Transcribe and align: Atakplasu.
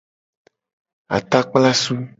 Atakplasu. 1.17 1.95